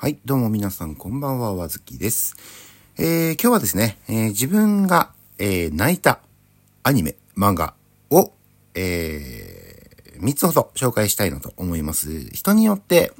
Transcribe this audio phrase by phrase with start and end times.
[0.00, 2.36] はい、どうも皆さんこんばんは、わずきです。
[2.98, 6.20] えー、今日はですね、えー、自分が、えー、泣いた
[6.84, 7.74] アニメ、漫画
[8.08, 8.30] を、
[8.76, 9.57] え、
[10.20, 12.28] 3つほど紹介したいなと思います。
[12.32, 13.12] 人によって、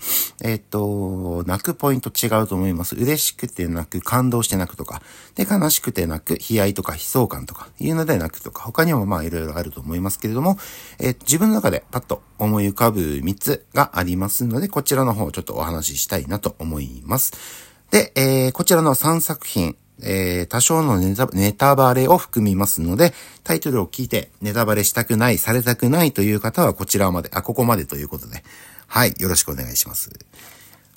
[0.43, 2.95] えっ、と、泣くポイント違うと思います。
[2.97, 5.03] 嬉しくて泣く、感動して泣くとか、
[5.35, 10.59] で、悲しくて泣く、悲哀とか悲壮感とか、いうので泣くとか、他にもまあいろいろあると思いますけれども、
[10.99, 17.33] えー、自分の中でパッと思い浮かぶ3つがありますので、こちらの方をちょっとお話ししたいなと思います。
[17.91, 23.13] で、えー、こちらの3作品、えー、多少のネタネタバレを含みますので、
[23.45, 28.43] タイトルを聞いてネタバレしたくない、されたくないという方はこちらまで、あ、ここまでということで、
[28.87, 30.11] はい、よろしくお願いします。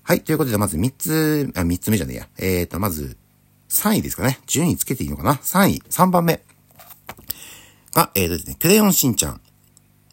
[0.04, 2.28] はい、ということで、まず3つ、あ、3つ目じゃねえや。
[2.38, 3.18] えーと、まず、
[3.70, 4.40] 3位ですかね。
[4.46, 6.44] 順位つけていいのかな ?3 位、3番目
[7.94, 9.42] が、えーとですね、クレヨンしんちゃん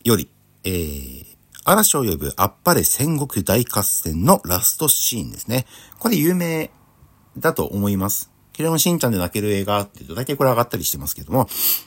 [0.05, 0.31] より、
[0.65, 1.27] えー、
[1.65, 5.67] 嵐を呼ぶあっぱれ戦国大合戦のラストシーンですね。
[5.99, 6.71] これ有名
[7.37, 8.31] だと思います。
[8.59, 11.47] キレヨンしんちゃんで泣ける映画って言うと大体これ上がったりしてますけども、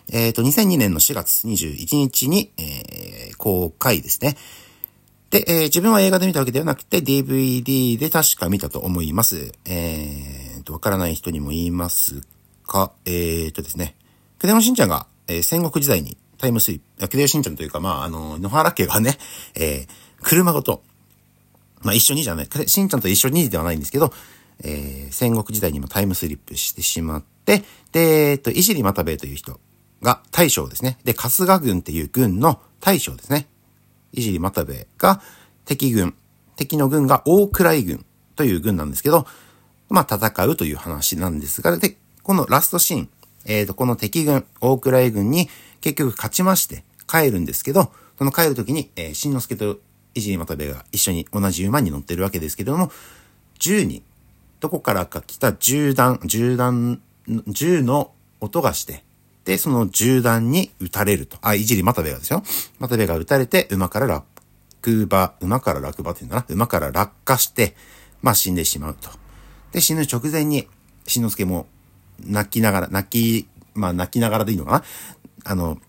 [0.09, 4.37] えっ、ー、と、2002年の4月21日に、えー、公開ですね。
[5.31, 9.51] で、えー、自分は映画で見たわけではなくて DVD で確か見たと思います。
[9.65, 12.21] えーと、わからない人にも言います
[12.65, 13.97] か、えーとですね、
[14.39, 19.17] クレヨンしんちゃんが、えー、戦国時代にタイムスリップ、クレヨンしんちゃんというか、まあ、あの、野原家がね、
[19.55, 19.89] えー、
[20.23, 20.83] 車ごと、
[21.81, 24.13] まあ一緒にじゃない、しんちゃんと一緒にではないんですけど、
[24.63, 29.59] えー、戦国時代にもタイムスリップしてしまって、で、えっと、いじり又兵衛という人
[30.01, 30.97] が大将ですね。
[31.03, 33.47] で、春日軍っていう軍の大将ですね。
[34.13, 35.21] いじり又兵衛が
[35.65, 36.15] 敵軍、
[36.55, 39.25] 敵の軍が大位軍という軍なんですけど、
[39.89, 43.09] まあ戦うという話なんですが、で、このラストシーン、
[43.45, 45.49] えっ、ー、と、この敵軍、大位軍に
[45.81, 49.79] 結局勝ちまして帰るんですけど、その帰る時に、えー、新之助と
[50.13, 52.91] いじり又兵衛が一緒に同じ馬に乗ってるわけですけれども、
[53.59, 54.03] 10人
[54.61, 57.01] どこからか来た銃弾、銃弾、
[57.47, 59.03] 銃の音がして、
[59.43, 61.37] で、その銃弾に撃たれると。
[61.41, 62.43] あ、いじり又兵衛がですよ。
[62.79, 64.23] 又兵衛が撃たれて、馬から落
[64.85, 66.45] 馬、馬から落馬って言うんだな。
[66.47, 67.75] 馬から落下して、
[68.21, 69.09] まあ死んでしまうと。
[69.71, 70.67] で、死ぬ直前に、
[71.07, 71.65] しんのすけも
[72.19, 74.83] 泣きながら、泣き、まあ泣きながらでいいのかな
[75.43, 75.79] あの、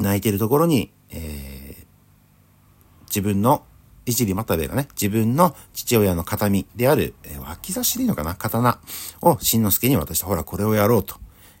[0.00, 3.64] 泣いてるところに、えー、自分の
[4.06, 8.34] いじり又兵衛がね、自分の父親の形見である、えー、脇差しでいいのかな？
[8.36, 8.80] 刀
[9.20, 11.16] をしんのすけに渡して、ほら、これをやろうと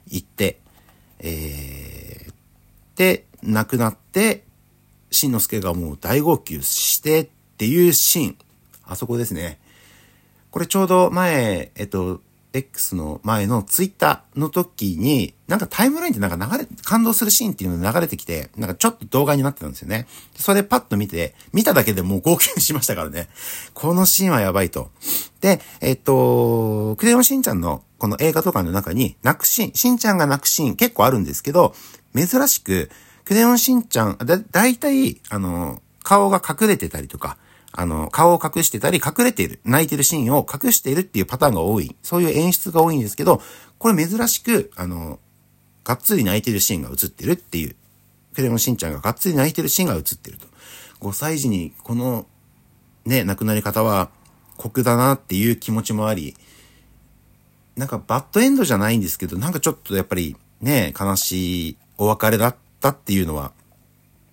[0.08, 0.60] 言って、
[1.18, 2.32] えー、
[2.96, 4.44] で、亡くなって、
[5.10, 8.38] しんのすけがもう大号泣してっていうシーン。
[8.84, 9.58] あそこですね。
[10.50, 12.20] これちょうど前、えっと、
[12.56, 20.06] X の前のツイッターの時に、なんかタイムラインってなんか流れ、感動するシーンっていうのが流れてきて、なんかちょっと動画になってたんですよね。
[20.36, 23.28] それパッと見て、見ただけでもう号泣しましたからね。
[23.74, 24.90] このシーンはやばいと。
[25.40, 31.74] で、えっと、クレヨンしんちゃんのこの映画とかの中に泣くシーン、しんちゃんが泣くシーン結構あるんですけど、
[32.14, 32.90] 珍しく、
[33.24, 37.36] クレヨンしんちゃん、だ、だいたい、あの、顔が隠れてたりとか、
[37.76, 41.94] あの、顔を隠してたり、隠れている、泣いてるシーンを隠しているっていうパターンが多い。
[42.02, 43.42] そういう演出が多いんですけど、
[43.78, 45.20] これ珍しく、あの、
[45.84, 47.76] がっつり泣いてるシーンが映ってるっていう。
[48.34, 50.46] クレヨンしんちゃんががっつり泣いてるシーンが映ってると。
[51.00, 52.26] 5歳児にこの、
[53.04, 54.10] ね、亡くなり方は
[54.56, 56.34] 酷だなっていう気持ちもあり、
[57.76, 63.52] なんかバッドエンドじゃないんですけど、なんかちょっとやっぱりね、悲しいお別れだったっていうのは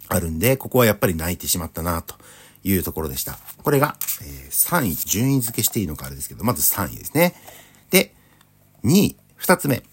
[0.07, 2.15] あるんで、ここはやっぱり泣いてしまったなと
[2.63, 3.37] いうところでした。
[3.63, 7.35] これが、えー、3位、順位付けしていいのかあれですけど、まず3位ですね。
[7.89, 8.13] で、
[8.83, 9.83] 2位、2つ目、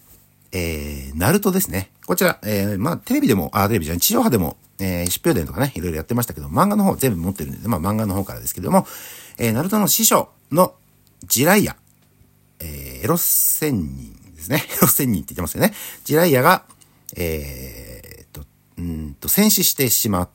[0.52, 1.90] えー、ナルトですね。
[2.06, 8.86] こちら、えー、まあ、テレビでも、あ、テレビじゃない、地上波でも、えー、疾病伝とかね、いろいろやってましたけど、漫画の方全部持ってるんで、まあ、漫画の方からですけども、
[9.38, 10.74] えー、ナルトの師匠の
[11.24, 11.76] ジライア、
[12.60, 14.64] えー、エロ仙人ですね。
[14.76, 15.74] エロ仙人って言ってますよね。
[16.04, 16.64] ジライアが、
[17.16, 18.44] えー、と、
[18.78, 20.28] うんと、戦死してしまっ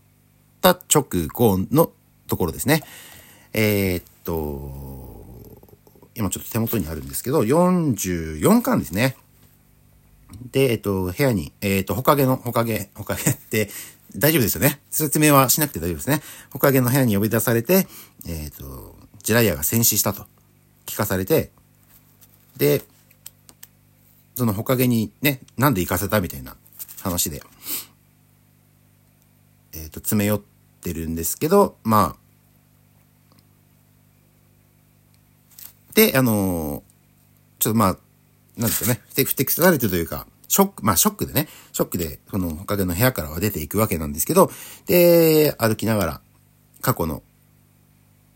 [0.61, 1.91] た直後の
[2.27, 2.83] ところですね。
[3.53, 5.15] えー、っと、
[6.15, 9.15] 今ちょっと手元にあるんですけど、44巻ですね。
[10.51, 13.69] で、えっと、部屋に、えっと、ほかげの、ほかげ、ほかげ って
[14.15, 14.81] 大丈夫ですよね。
[14.89, 16.21] 説明はしなくて大丈夫ですね。
[16.51, 17.87] ほかげの部屋に呼び出されて、
[18.25, 20.25] えっと、ジライアが戦死したと
[20.85, 21.51] 聞かされて、
[22.57, 22.83] で、
[24.35, 26.57] そのほかげにね、なんで行かせたみたいな
[27.01, 27.41] 話で、
[29.73, 30.54] えっ、と、詰め寄って
[30.85, 32.17] てるんですけど、まあ、
[35.95, 36.83] で、あの
[37.57, 37.97] ちょっとまあ、
[38.55, 44.51] なんですかね、ふてふてくされてというか、ショック、まあショックでね、ショックで、その、ほかげの部屋からは出ていくわけなんですけど、
[44.85, 46.21] で、歩きながら、
[46.81, 47.23] 過去の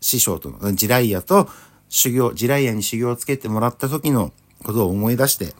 [0.00, 1.48] 師匠との、ジライアと、
[1.88, 4.32] 修行、地雷屋に修行をつけてもらった時の
[4.64, 5.54] ことを思い出して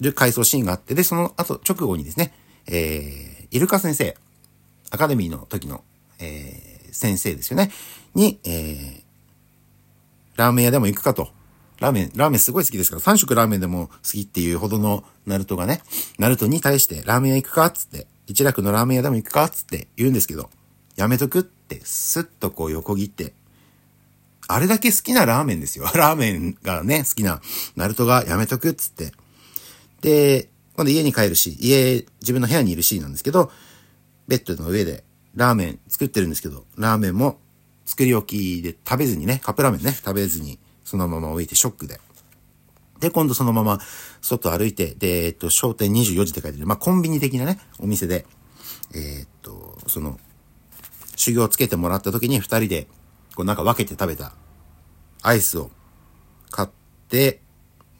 [0.00, 2.32] る回想シーンがあって、で、その後、直後にですね、
[2.66, 4.16] えー、イルカ先生、
[4.90, 5.82] アカデミーの時の、
[6.18, 7.70] えー、先生ですよね、
[8.14, 9.02] に、えー、
[10.36, 11.28] ラーメン屋でも行くかと。
[11.80, 15.80] ラーメン、ラーメンすごい好きですから、3食ラーメンでも好きっていうほどのナルトがね、
[16.18, 20.50] ナルトに対してラーメン屋行くかっつって、一楽のラーメン屋でも行くかっつって言うんですけど、
[20.96, 23.32] やめとくってスッとこう横切って、
[24.48, 25.84] あれだけ好きなラーメンですよ。
[25.94, 27.40] ラーメンがね、好きな
[27.76, 29.12] ナルトがやめとくっつって。
[30.00, 33.52] で、今度家に帰るし、家、自分の部屋にいるシーンなんですけど、
[34.28, 35.02] ベッドの上で
[35.34, 37.38] ラーメン作ってるんですけど、ラーメンも
[37.86, 42.00] 作り置きで食べずにね、カップラーメンね、食べずにそのまま置いてショックで。
[43.00, 43.78] で、今度そのまま
[44.20, 48.26] 外歩いて、で、えっと、商店24時って書いてる、まあ、コンビニ的なね、お店で、
[48.94, 50.18] えー、っと、その、
[51.16, 52.86] 修行をつけてもらった時に二人で、
[53.34, 54.32] こうなんか分けて食べた
[55.22, 55.70] アイスを
[56.50, 56.68] 買っ
[57.08, 57.40] て、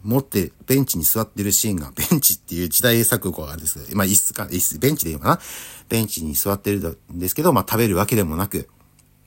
[0.04, 5.40] 持ってベンチに座ってるシーンが、ベンチっていう時代錯誤があるんですけど、まあ、椅子か、椅子、ベンチでいいのかな
[5.88, 8.68] ベンチに座ってるんですけど、まあ、食べるわけでもなく、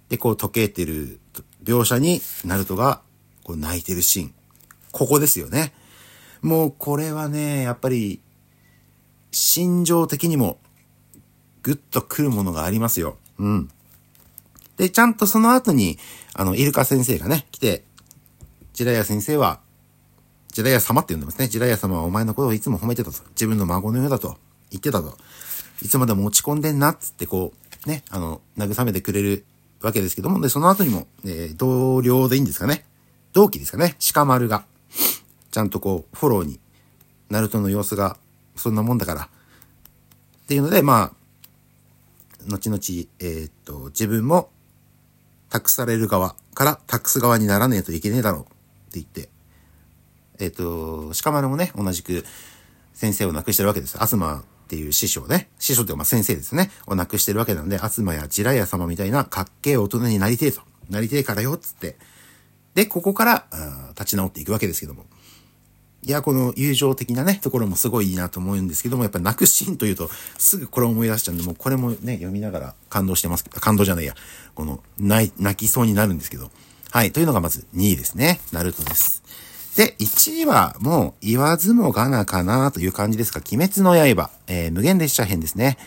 [0.09, 1.19] で、こう、溶けてる
[1.63, 3.01] 描写に、ナルトが、
[3.43, 4.33] こう、泣いてるシーン。
[4.91, 5.73] ここですよね。
[6.41, 8.21] もう、これはね、やっぱり、
[9.31, 10.59] 心情的にも、
[11.63, 13.17] ぐっと来るものがありますよ。
[13.37, 13.69] うん。
[14.77, 15.97] で、ちゃんとその後に、
[16.33, 17.83] あの、イルカ先生がね、来て、
[18.73, 19.59] ジラヤ先生は、
[20.51, 21.47] ジラヤ様って呼んでますね。
[21.47, 23.23] ジラヤ様はお前のことをいつも褒めてたと。
[23.29, 24.37] 自分の孫のようだと
[24.69, 25.17] 言ってたと。
[25.81, 27.53] いつまでも落ち込んでんなっつってこ
[27.85, 29.45] う、ね、あの、慰めてくれる
[29.81, 32.85] わけですけども、で、その後にも、えー、同僚でいいんですかね。
[33.33, 33.95] 同期ですかね。
[34.13, 34.65] 鹿丸が、
[35.51, 36.59] ちゃんとこう、フォローに、
[37.29, 38.17] ナルトの様子が、
[38.55, 39.21] そんなもんだから。
[39.23, 42.81] っていうので、まあ、後々、
[43.19, 44.49] えー、っと、自分も、
[45.49, 48.51] 託される側から託す側にならねえといけねえだろうって
[48.93, 49.29] 言って、
[50.41, 52.25] えっ、と、鹿丸もね、同じく
[52.93, 53.97] 先生を亡くしてるわけです。
[53.97, 55.49] 東っていう師匠ね。
[55.59, 56.71] 師匠っていうかまあ先生ですね。
[56.87, 60.61] を亡くしてるわけなんで、東やジラヤ様みたいなかっけえ大人になりてえと。
[60.89, 61.97] なりてえからよ、つって。
[62.73, 63.45] で、ここから、
[63.89, 65.05] 立ち直っていくわけですけども。
[66.03, 74.15] いや、この友情的なね、ところもすごいいいなと思うんですけども、やっぱ泣くシーンというと、すぐこれを思い出しちゃうんで、もうこれもね、読みながら感動してます、感動じゃないや。
[74.55, 76.49] この、泣、泣きそうになるんですけど。
[76.91, 77.11] はい。
[77.11, 78.39] というのがまず2位ですね。
[78.51, 79.21] ナルトです。
[79.75, 85.77] で、1位はもう言わずもがなかなという感じですが、鬼滅の刃、えー、無限列車編ですね。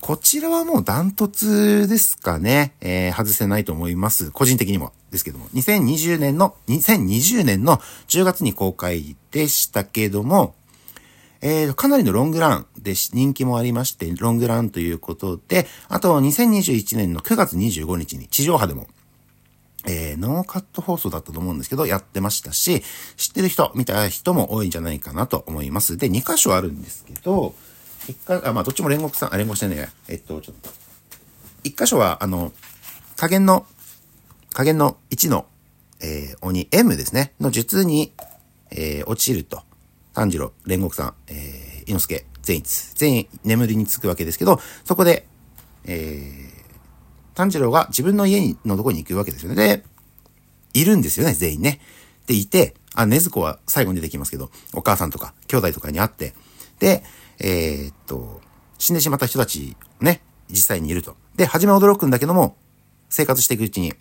[0.00, 2.74] こちらはもうダントツですかね。
[2.80, 4.30] えー、外せないと思います。
[4.30, 5.46] 個人的にもですけども。
[5.54, 7.78] 2020年の、2020年の
[8.08, 10.54] 10月に公開でしたけども、
[11.40, 18.86] えー、かなりのロングランで人気もありまして、ロングランということで、あと2021年の9月25日に地上波でも
[19.86, 22.82] えー、ノーカット放送だったと思うんですけど、やってましたし、
[23.16, 25.96] 知ってる人、見た人も多いんじゃないかなと思います。
[25.96, 27.54] で、2箇所あるんですけど、
[28.08, 30.70] 一回、あ、まあ、どっちも煉獄さん、あ、煉獄してねええっと、ちょっと。
[31.62, 32.52] 一箇所は、あの、
[33.16, 33.66] 加減の、
[34.52, 35.46] 加減の1の、
[36.00, 38.12] えー、鬼 M ですね、の術に、
[38.70, 39.62] えー、落ちると、
[40.12, 45.26] 炭治郎、煉獄さん、えー、猪之助、善逸、全員眠りにつくわけですけど、そこで、
[45.86, 46.43] えー、
[47.34, 49.56] 炭治郎が自分の家のとこに行くわけですよね。
[49.56, 49.84] で、
[50.72, 51.80] いるんですよね、全員ね。
[52.26, 56.34] で、いて、あ、ねずこは最後に出てきますけど、お母さんとか兄弟とかに会って、
[56.78, 57.02] で、
[57.40, 58.40] えー、っと、
[58.78, 61.16] 死んでしまった人たち、ね、実際にいると。
[61.36, 62.56] で、初め驚くんだけども、
[63.08, 63.94] 生活していくうちに、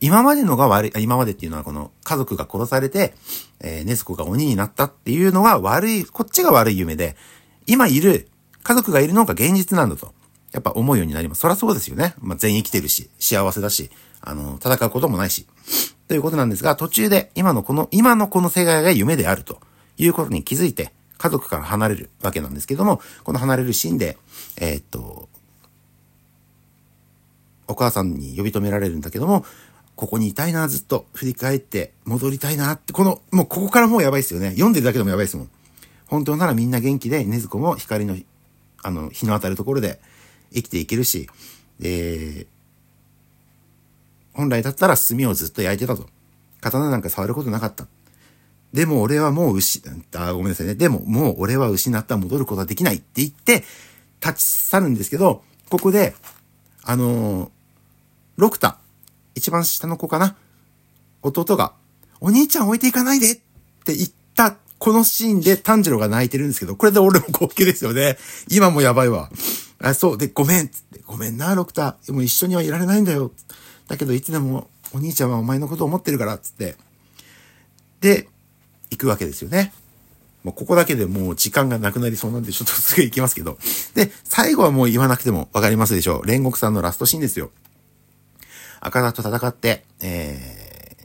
[0.00, 3.14] 今までのが悪い、今までっていうのはこの家族が殺されて、
[3.60, 7.16] えー、ねずこが鬼になったっていうのが悪い、こっちが悪い夢で、
[7.66, 8.28] 今いる、
[8.62, 10.12] 家族がいるのが現実なんだと。
[10.54, 11.40] やっぱ思うようになります。
[11.40, 12.14] そりゃそうですよね。
[12.20, 15.46] まあ、全員生きてるし、幸せだし、あの、戦うこともないし。
[16.06, 19.58] ということなんですが、途中で今のこの、今のこの世界が夢であると
[19.98, 24.16] いうことに気づいて、家族から離れるわけなんですけども、この離れるシーンで、
[24.56, 25.28] えー、っと、
[27.66, 29.44] お母さんに呼び止められるんだけども、
[29.96, 34.50] ここにいたいな、ずっと振り返って戻りたいなって、この、もうここからもうやばいですよね。
[34.50, 35.50] 読んでるだけでもやばいですもん。
[36.06, 38.16] 本当ならみんな元気で、ねずこも光の、
[38.82, 40.00] あの、日の当たるところで、
[40.54, 41.28] 生きていけるし、
[41.80, 42.46] えー、
[44.32, 46.08] 本来だったら炭をずっと焼いてたと。
[46.60, 47.86] 刀なんか触ることなかった。
[48.72, 49.82] でも俺はもう失、
[50.14, 50.74] あ、ごめんなさいね。
[50.74, 53.64] でももう俺は失った戻ることはできないって言って、
[54.20, 56.14] 立ち去るんですけど、ここで、
[56.82, 57.50] あのー、
[58.36, 58.78] 六田、
[59.34, 60.36] 一番下の子かな？
[61.22, 61.74] 弟が、
[62.20, 63.34] お兄ちゃん置いていかないでっ
[63.84, 68.16] て言ったこのシーンで炭治郎が泣いてるんですけど、これで俺も号泣ですよね。
[68.50, 69.30] 今もやばいわ。
[69.80, 70.18] あ、そう。
[70.18, 70.68] で、ごめん。
[70.68, 72.12] つって、ごめんな、ロクター。
[72.12, 73.32] もう一緒にはいられないんだよ。
[73.88, 76.76] だけど、いつでもお兄ちゃんはお前のことを思ってるから、つって。
[78.00, 78.28] で、
[78.90, 79.72] 行くわけですよね。
[80.44, 83.58] もうここだけでもう時間がなくなりそうなんで、ちょっとすぐ行きますけど。
[83.94, 86.20] で、最後はもう言わなくてもわかりますでしょう。
[86.22, 87.50] 煉獄さんのラストシーンですよ。
[88.80, 90.96] 赤田と戦って、え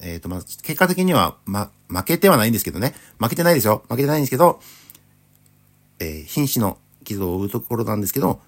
[0.00, 2.94] ー、えっ、ー、と、まあ、結果的には、ま、負けてはないんですけどね。
[3.20, 3.84] 負けてないですよ。
[3.88, 4.60] 負けてないんですけど、
[6.00, 8.40] えー、瀕死の傷を負うところなんですけど、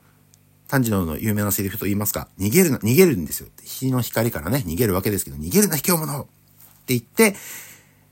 [0.68, 3.48] 炭治郎の有名なセリフと言いますか、逃げるな、逃げるんですよ。
[3.62, 6.30] 日の光からね、逃げるわけですけど、逃げるな、卑怯者って
[6.88, 7.36] 言って、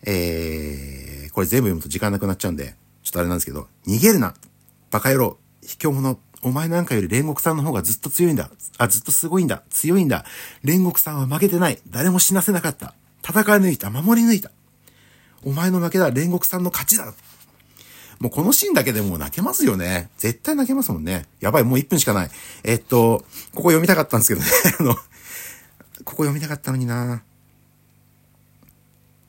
[0.07, 4.35] えー、これ全部読むと時間なくなっちゃうんで、ちょっとあれなんですけど、逃げるな、
[4.91, 8.51] バカ野郎、卑怯者、お前なんかより煉獄さんの方がずっと強いんだ。
[8.77, 9.63] あ、ずっとすごいんだ。
[9.71, 10.27] 強いんだ。
[10.63, 11.79] 煉獄さんは負けてない。
[11.89, 12.95] 誰も死なせなかった。
[13.27, 13.89] 戦い抜いた。
[13.89, 14.51] 守り抜いた。
[15.43, 16.13] お前の負けだ。
[16.13, 17.15] 煉獄さんの勝ちだ。
[18.21, 20.11] もうこのシーンだけでもう泣けますよね。
[20.19, 21.27] 絶対泣けますもんね。
[21.41, 22.31] やばい、もう1分しかない。
[22.63, 24.47] えっと、ここ読みたかったんですけどね。
[24.81, 25.01] あの、こ
[26.05, 27.23] こ読みたかったのにな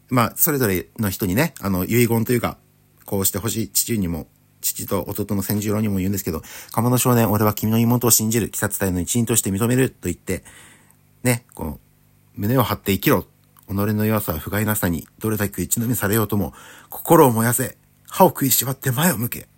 [0.09, 2.57] まあ、それぞれの人にね、あの、遺言というか、
[3.05, 4.27] こうしてほしい父にも、
[4.61, 10.43] 父と弟の千十郎にも言うんですけど、鴨の少年、俺は君の妹を信じる、鬼殺隊の一員として認める、と言って、
[11.23, 11.79] ね、この、
[12.35, 13.25] 胸を張って生きろ。
[13.67, 16.53] 己の弱さは不甲斐なさに、どれだけ打ちのめされようとも、
[16.89, 17.77] 心を燃やせ。
[18.15, 19.49] 歯を食いしばって前を向け。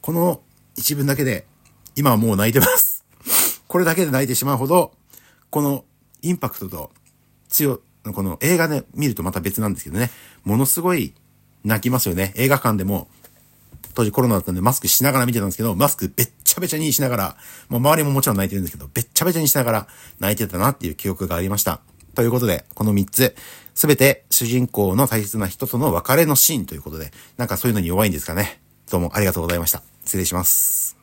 [0.00, 0.40] この
[0.74, 1.46] 一文だけで、
[1.94, 3.04] 今はもう泣いてます。
[3.68, 4.92] これだけで泣いてしまうほど、
[5.50, 5.84] この
[6.20, 6.90] インパクトと
[7.48, 7.80] 強、
[8.12, 10.10] この映画で見るとまた別なんですけどね、
[10.42, 11.14] ものすごい
[11.62, 12.32] 泣きますよね。
[12.34, 13.06] 映画館でも、
[13.94, 17.36] 当時コロナだったんでマスクしながら見てたんですけど、マスクべっちゃべちゃにしながら、
[17.68, 19.86] もう周りももちろん泣いてるんですけど、べっちゃべちゃにしながら
[20.18, 21.80] 泣いてたなっていう記憶がありました。
[22.14, 23.34] ということで、この3つ、
[23.74, 28.60] すべて主人公の大切な人との別れのシーンということで、なんかそういうのに弱いんですかね。
[28.90, 29.82] どうもありがとうございました。
[30.04, 31.01] 失礼します。